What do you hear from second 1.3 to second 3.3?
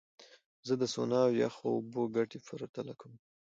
یخو اوبو ګټې پرتله کوم.